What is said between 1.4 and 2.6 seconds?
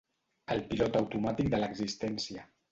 de l'existència.